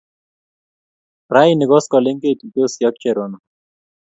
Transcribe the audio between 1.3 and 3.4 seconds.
Raini koskoling' ketuitosi ak Cherono